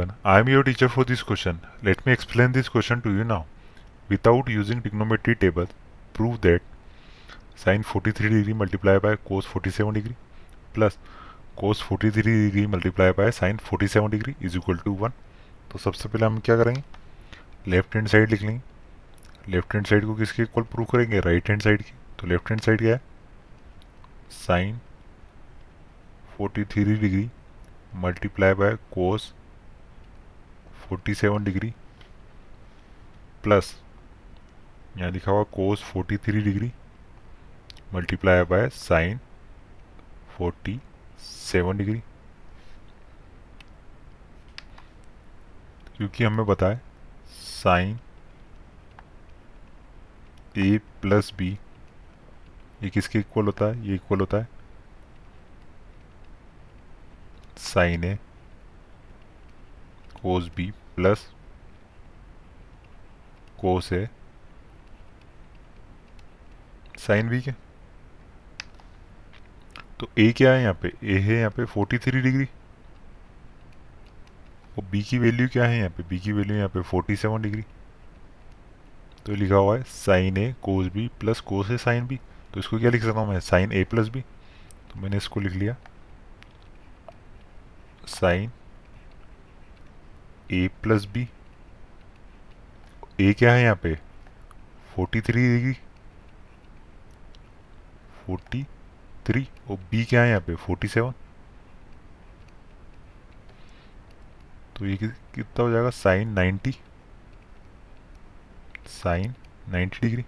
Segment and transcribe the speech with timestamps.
[0.00, 1.60] everyone, I am your teacher for this question.
[1.82, 3.44] Let me explain this question to you now.
[4.08, 5.66] Without using trigonometry table,
[6.14, 6.60] prove that
[7.54, 10.16] sin 43 degree multiplied by cos 47 degree
[10.72, 10.96] plus
[11.56, 15.12] cos 43 degree multiplied by sin 47 degree is equal to 1.
[15.72, 16.82] तो सबसे पहले हम क्या करेंगे
[17.70, 21.62] left hand side लिख लेंगे left hand side को किसके इक्वल प्रूव करेंगे राइट हैंड
[21.62, 23.00] साइड की तो लेफ़्ट हैंड साइड क्या है
[24.30, 24.80] sine
[26.40, 27.28] 43 degree
[28.04, 29.32] multiply by cos
[30.88, 31.72] 47 degree
[33.44, 33.74] plus
[34.98, 36.70] यहाँ लिखा हुआ cos 43 degree
[37.94, 39.18] multiply by sine
[40.40, 42.00] 47 degree
[45.96, 46.78] क्योंकि हमें बताए
[47.40, 47.98] साइन
[50.58, 51.50] ए प्लस बी
[52.82, 53.86] ये किसके इक्वल होता है?
[53.88, 54.48] ये इक्वल होता है
[57.60, 58.16] sine A
[60.22, 61.28] cos B plus
[63.60, 64.08] cos A
[66.98, 67.52] sine B के
[70.00, 70.92] तो ए क्या है यहाँ पे?
[71.04, 72.44] ए है यहाँ पे 43 डिग्री
[74.78, 76.02] और बी की वैल्यू क्या है यहाँ पे?
[76.02, 77.64] बी की वैल्यू यहाँ पे 47 डिग्री
[79.26, 82.20] तो लिखा हुआ है sine A cos B plus cos A sine B
[82.54, 83.40] तो इसको क्या लिख सकता हूँ मैं?
[83.40, 84.20] साइन ए प्लस बी
[84.92, 85.76] तो मैंने इसको लिख लिया।
[88.06, 88.50] Sine
[90.52, 91.28] A plus B
[93.20, 93.94] A क्या है यहाँ पे?
[94.98, 95.74] 43 डिग्री
[98.28, 100.54] 43 और बी क्या है यहाँ पे?
[100.66, 101.12] 47
[104.76, 105.90] तो ये कितना हो जाएगा?
[105.90, 106.72] साइन 90
[108.88, 109.34] साइन
[109.70, 110.24] 90 डिग्री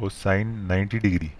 [0.00, 1.30] और साइन 90 डिग्री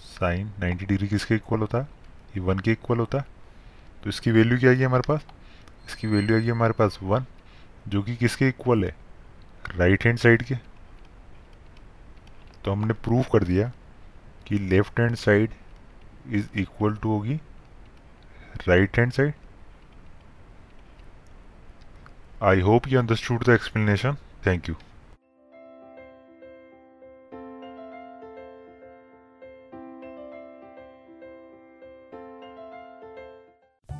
[0.00, 1.88] साइन 90 डिग्री किसके इक्वल होता है?
[2.36, 3.39] ये वन के इक्वल होता है।
[4.04, 5.26] तो इसकी वैल्यू क्या आएगी हमारे पास?
[5.88, 7.24] इसकी वैल्यू आएगी हमारे पास वन
[7.88, 8.94] जो कि किसके इक्वल है?
[9.76, 10.54] राइट हैंड साइड के।
[12.64, 13.70] तो हमने प्रूव कर दिया
[14.46, 15.50] कि left hand side
[16.28, 17.34] is equal to होगी
[18.68, 19.34] right hand side
[22.42, 24.16] I hope you understood the explanation
[24.46, 24.74] thank you